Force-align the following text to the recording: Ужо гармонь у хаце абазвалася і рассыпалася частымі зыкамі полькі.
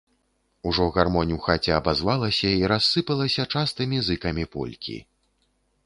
Ужо 0.69 0.85
гармонь 0.95 1.33
у 1.35 1.37
хаце 1.47 1.71
абазвалася 1.79 2.49
і 2.63 2.65
рассыпалася 2.73 3.47
частымі 3.57 3.97
зыкамі 4.09 4.49
полькі. 4.57 4.97